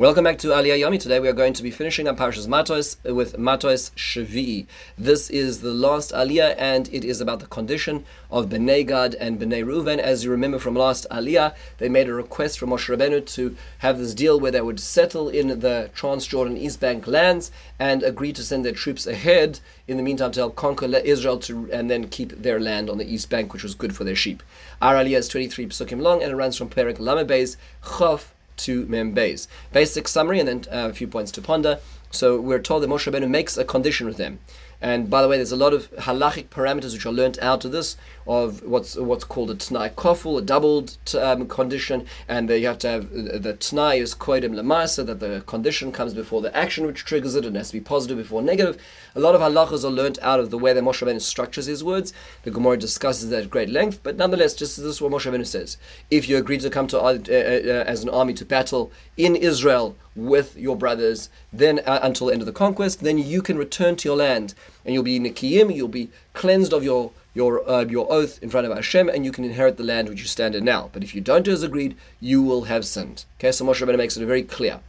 [0.00, 0.98] Welcome back to Aliyah Yomi.
[0.98, 4.64] Today we are going to be finishing up Parshas Matos with Matos Shvi.
[4.96, 9.38] This is the last Aliyah and it is about the condition of Bnei Gad and
[9.38, 9.98] Bnei Reuven.
[9.98, 13.98] As you remember from last Aliyah, they made a request from Moshe Rabbeinu to have
[13.98, 18.42] this deal where they would settle in the Transjordan East Bank lands and agree to
[18.42, 22.30] send their troops ahead in the meantime to help conquer Israel to, and then keep
[22.40, 24.42] their land on the East Bank, which was good for their sheep.
[24.80, 28.28] Our Aliyah is 23 psukim long and it runs from Perek Lamebez Chof
[28.64, 29.46] to Membeis.
[29.72, 31.78] Basic summary and then uh, a few points to ponder.
[32.10, 34.40] So we're told that Moshe Rabbeinu makes a condition with them.
[34.82, 37.72] And by the way, there's a lot of halachic parameters which are learnt out of
[37.72, 42.78] this, of what's what's called a t'nai kofel, a doubled um, condition, and you have
[42.78, 47.04] to have the t'nai is koidim lemasa, that the condition comes before the action which
[47.04, 48.80] triggers it, and has to be positive before negative.
[49.14, 51.84] A lot of halachas are learnt out of the way that Moshe Rabbeinu structures his
[51.84, 52.14] words.
[52.44, 55.46] The Gemara discusses that at great length, but nonetheless, just this is what Moshe Rabbeinu
[55.46, 55.76] says.
[56.10, 59.36] If you agree to come to uh, uh, uh, as an army to battle in
[59.36, 63.58] Israel with your brothers, then uh, until the end of the conquest, then you can
[63.58, 67.84] return to your land and you'll be nikiyim, you'll be cleansed of your your uh,
[67.84, 70.54] your oath in front of Hashem, and you can inherit the land which you stand
[70.54, 70.90] in now.
[70.92, 73.24] But if you don't do as agreed, you will have sinned.
[73.38, 74.80] Okay, so Moshe Rabbeinu makes it very clear.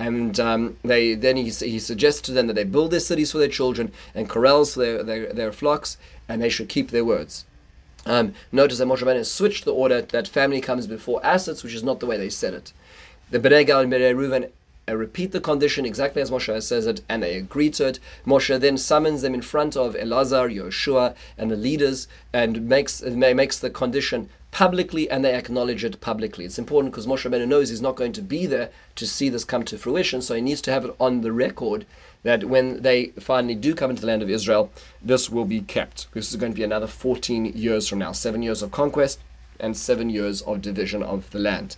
[0.00, 3.38] And um, they then he, he suggests to them that they build their cities for
[3.38, 7.44] their children and corrals for their, their, their flocks, and they should keep their words.
[8.06, 11.82] Um, notice that Moshe Rabbeinu switched the order that family comes before assets, which is
[11.82, 12.72] not the way they said it.
[13.30, 14.50] The Bnei Gad and Bnei Reuven
[14.88, 18.00] I repeat the condition exactly as Moshe says it, and they agree to it.
[18.26, 23.58] Moshe then summons them in front of Elazar, Yoshua, and the leaders, and makes makes
[23.58, 26.46] the condition publicly, and they acknowledge it publicly.
[26.46, 29.44] It's important because Moshe Rabbeinu knows he's not going to be there to see this
[29.44, 31.84] come to fruition, so he needs to have it on the record
[32.22, 34.72] that when they finally do come into the land of Israel,
[35.02, 36.10] this will be kept.
[36.14, 39.20] This is going to be another 14 years from now, seven years of conquest
[39.60, 41.76] and seven years of division of the land.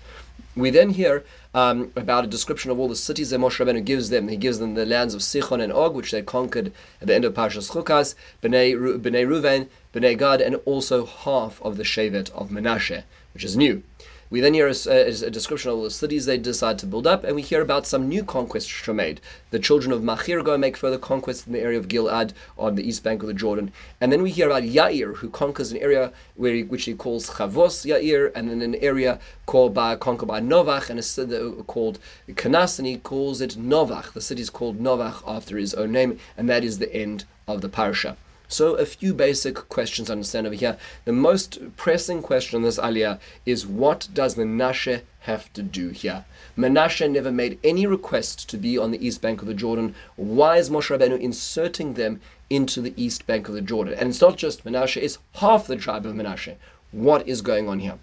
[0.56, 4.11] We then hear um, about a description of all the cities that Moshe Rabbeinu gives
[4.11, 4.28] them.
[4.28, 7.25] He gives them the lands of Sichon and Og, which they conquered at the end
[7.25, 12.31] of Parashas Chukas, Bnei, Ru- Bnei Reuven, Bnei Gad, and also half of the Shevet
[12.31, 13.83] of Menashe, which is new.
[14.30, 17.24] We then hear a, a, a, description of the cities they decide to build up,
[17.24, 19.20] and we hear about some new conquests are made.
[19.50, 22.76] The children of Machir go and make further conquests in the area of Gilad on
[22.76, 23.72] the east bank of the Jordan.
[24.00, 27.30] And then we hear about Yair, who conquers an area where he, which he calls
[27.30, 31.62] Chavos Yair, and then an area called by, conquered by Novach, and a city uh,
[31.64, 31.98] called
[32.28, 34.12] Kanas, and he calls it Novach.
[34.12, 37.62] The city is called Novach after his own name, and that is the end of
[37.62, 38.14] the parsha.
[38.50, 40.77] So a few basic questions to understand over here.
[41.05, 46.25] The most pressing question on this aliyah is what does Menashe have to do here?
[46.59, 49.94] Menashe never made any request to be on the east bank of the Jordan.
[50.16, 53.94] Why is Moshe Rabbeinu inserting them into the east bank of the Jordan?
[53.94, 56.56] And it's not just Menashe, it's half the tribe of Menashe.
[56.91, 58.00] What is going on here?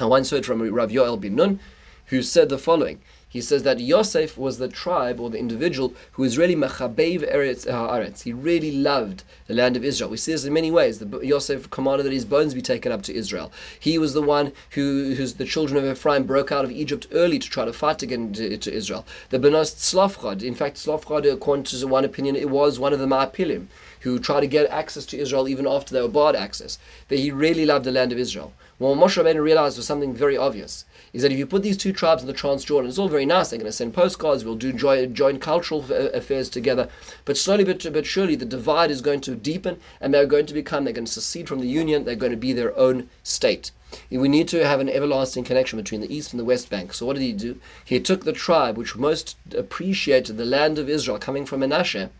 [0.00, 1.60] I once heard from Rav Yoel bin Nun,
[2.06, 6.22] who said the following he says that Yosef was the tribe or the individual who
[6.22, 8.22] was really mechabev eretz haaretz.
[8.22, 10.10] He really loved the land of Israel.
[10.10, 11.00] We see this in many ways.
[11.00, 13.52] The Yosef commanded that his bones be taken up to Israel.
[13.78, 17.38] He was the one who, who's the children of Ephraim broke out of Egypt early
[17.40, 19.04] to try to fight to get into Israel.
[19.30, 23.06] The Benos Tzlofchad, in fact, Tzlofchad, according to one opinion, it was one of the
[23.06, 23.66] Ma'apilim
[24.00, 26.78] who tried to get access to Israel even after they were barred access.
[27.08, 28.52] That he really loved the land of Israel.
[28.78, 31.94] Well, Moshe Rabbeinu realized was something very obvious is that if you put these two
[31.94, 33.48] tribes in the Transjordan, it's all very nice.
[33.48, 34.44] They're going to send postcards.
[34.44, 36.90] We'll do joint, joint cultural affairs together.
[37.24, 40.52] But slowly but, but surely, the divide is going to deepen, and they're going to
[40.52, 40.84] become.
[40.84, 42.04] They're going to secede from the union.
[42.04, 43.70] They're going to be their own state.
[44.10, 46.92] We need to have an everlasting connection between the east and the west bank.
[46.92, 47.58] So what did he do?
[47.82, 52.10] He took the tribe which most appreciated the land of Israel, coming from Menashe,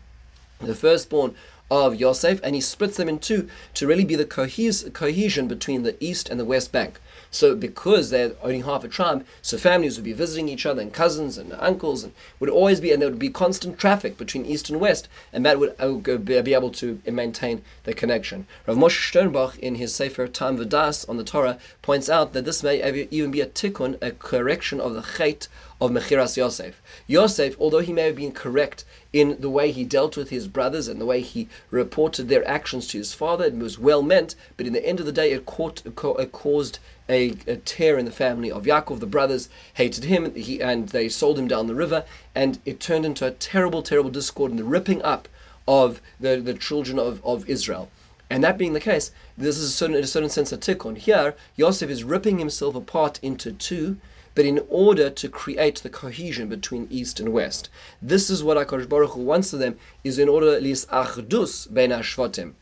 [0.59, 1.35] the firstborn
[1.69, 5.83] of Yosef, and he splits them in two to really be the cohes- cohesion between
[5.83, 6.99] the east and the west bank.
[7.29, 10.93] So because they're only half a tribe, so families would be visiting each other and
[10.93, 14.69] cousins and uncles and would always be, and there would be constant traffic between east
[14.69, 18.47] and west, and that would uh, be able to maintain the connection.
[18.65, 22.63] Rav Moshe Sternbuch, in his Sefer Ta'am V'Da'as on the Torah points out that this
[22.63, 25.47] may even be a tikkun, a correction of the chait
[25.79, 26.81] of Mechiras Yosef.
[27.05, 28.83] Yosef, although he may have been correct
[29.13, 32.87] in the way he dealt with his brothers and the way he reported their actions
[32.87, 35.45] to his father, it was well meant, but in the end of the day, it,
[35.45, 35.95] caught, it
[36.31, 38.99] caused a, a, tear in the family of Yaakov.
[38.99, 43.05] The brothers hated him, he, and they sold him down the river, and it turned
[43.05, 45.27] into a terrible, terrible discord and the ripping up
[45.67, 47.89] of the, the children of, of Israel.
[48.29, 50.97] And that being the case, this is a certain, in a certain sense a tikkun.
[50.97, 53.97] Here, Yosef is ripping himself apart into two,
[54.37, 57.69] but in order to create the cohesion between east and west.
[57.99, 60.45] This is what HaKadosh Baruch Hu wants of them, is in order
[60.85, 62.53] achdus ben ashvatim.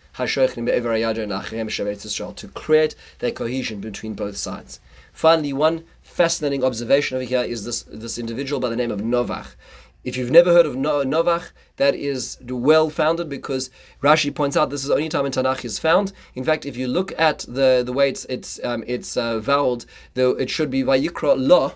[2.37, 4.79] to create that cohesion between both sides.
[5.11, 9.55] Finally, one fascinating observation over here is this, this individual by the name of Novach.
[10.05, 13.71] If you've never heard of Novach, that is well founded because
[14.03, 16.13] Rashi points out this is the only time in Tanakh is found.
[16.35, 19.87] In fact, if you look at the, the way it's it's um, it's uh, voweled,
[20.13, 21.73] though it should be Vayikra Lo,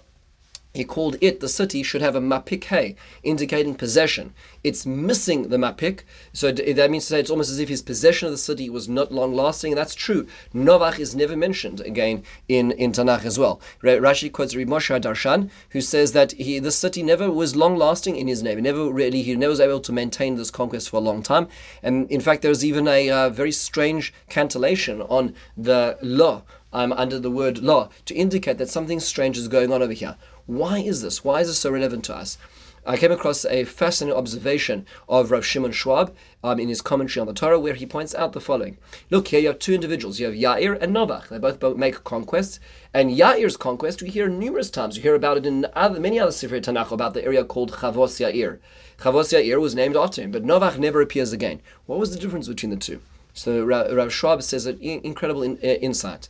[0.74, 4.34] he called it, the city, should have a mapik indicating possession.
[4.64, 6.02] It's missing the mapik,
[6.32, 8.88] so that means to say it's almost as if his possession of the city was
[8.88, 10.28] not long lasting, and that's true.
[10.54, 13.60] Novach is never mentioned again in, in Tanakh as well.
[13.82, 18.16] Rashi quotes Rabbi Moshe Darshan, who says that he the city never was long lasting
[18.16, 18.62] in his name.
[18.62, 21.48] Never really he never was able to maintain this conquest for a long time,
[21.82, 26.44] and in fact there's even a uh, very strange cantillation on the law
[26.74, 30.16] um, under the word law to indicate that something strange is going on over here.
[30.46, 31.24] Why is this?
[31.24, 32.38] Why is this so relevant to us?
[32.86, 37.28] I came across a fascinating observation of Rav Shimon Schwab um, in his commentary on
[37.28, 38.78] the Torah, where he points out the following:
[39.10, 40.20] Look, here you have two individuals.
[40.20, 41.28] You have Yair and Novach.
[41.28, 42.60] They both, make conquests,
[42.94, 44.96] and Yair's conquest we hear numerous times.
[44.96, 48.20] You hear about it in other, many other Sifrei Tanakh about the area called Chavos
[48.20, 48.60] Yair.
[48.98, 51.62] Chavos Yair was named after him, but Novach never appears again.
[51.86, 53.02] What was the difference between the two?
[53.34, 56.30] So Rav Schwab says an incredible in, uh, insight.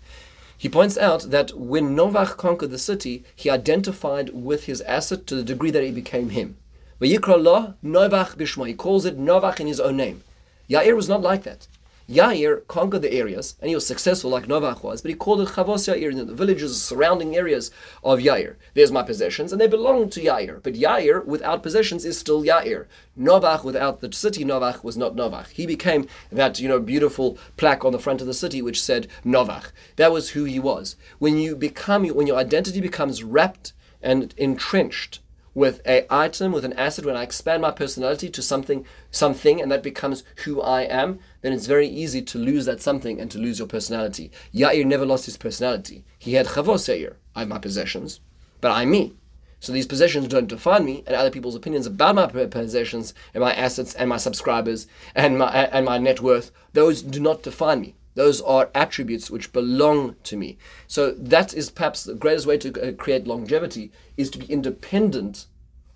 [0.59, 5.35] He points out that when Novach conquered the city, he identified with his asset to
[5.35, 6.57] the degree that he became him.
[7.00, 8.67] Vayikra Novach bishma.
[8.67, 10.21] He calls it Novach in his own name.
[10.69, 11.69] Yair was not like that.
[12.09, 15.50] Yair conquered the areas, and he was successful like Novach was, but he called it
[15.50, 17.69] Chavos Yair, the villages, surrounding areas
[18.03, 18.56] of Yair.
[18.73, 20.63] There's my possessions, and they belong to Yair.
[20.63, 22.88] But Yair, without possessions, is still Yair.
[23.17, 25.50] Novach, without the city Novach, was not Novach.
[25.50, 29.07] He became that, you know, beautiful plaque on the front of the city which said
[29.23, 29.71] Novach.
[29.97, 30.95] That was who he was.
[31.19, 35.19] When you become, when your identity becomes wrapped and entrenched
[35.59, 39.69] with a item, with an asset, when I expand my personality to something, something, and
[39.69, 43.38] that becomes who I am, then it's very easy to lose that something and to
[43.38, 44.31] lose your personality.
[44.56, 46.06] Yair never lost his personality.
[46.17, 47.15] He had chavos Yair.
[47.35, 48.21] I have my possessions,
[48.61, 49.15] but I'm me.
[49.59, 53.53] So these possessions don't define me, and other people's opinions about my possessions and my
[53.53, 57.95] assets and my subscribers and my and my net worth, those do not define me.
[58.15, 60.57] Those are attributes which belong to me.
[60.88, 65.45] So that is perhaps the greatest way to uh, create longevity is to be independent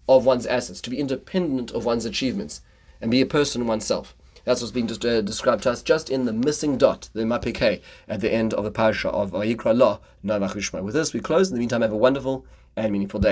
[0.07, 2.61] of one's assets, to be independent of one's achievements,
[3.01, 4.15] and be a person in oneself.
[4.45, 8.19] That's what's being uh, described to us just in the missing dot, the mapike, at
[8.19, 11.49] the end of the parasha of Vayikra Lo, Novach With this, we close.
[11.49, 12.45] In the meantime, have a wonderful
[12.75, 13.21] and meaningful day.